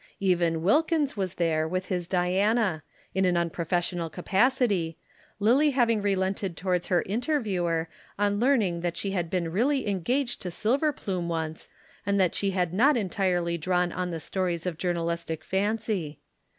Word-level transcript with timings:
Even 0.19 0.63
Wilkins 0.63 1.15
was 1.15 1.35
there 1.35 1.67
with 1.67 1.85
his 1.85 2.07
Diana, 2.07 2.81
in 3.13 3.23
an 3.23 3.37
unprofessional 3.37 4.09
capacity, 4.09 4.97
Lillie 5.39 5.69
having 5.77 6.01
relented 6.01 6.57
towards 6.57 6.87
her 6.87 7.03
interviewer 7.03 7.87
on 8.17 8.39
learning 8.39 8.81
that 8.81 8.97
she 8.97 9.11
had 9.11 9.29
been 9.29 9.51
really 9.51 9.87
engaged 9.87 10.41
to 10.41 10.49
Silverplume 10.49 11.27
once 11.27 11.69
and 12.03 12.19
that 12.19 12.33
she 12.33 12.49
had 12.49 12.73
not 12.73 12.97
entirely 12.97 13.59
drawn 13.59 13.91
on 13.91 14.09
the 14.09 14.19
stores 14.19 14.65
of 14.65 14.79
journalistic 14.79 15.43
fancy. 15.43 16.17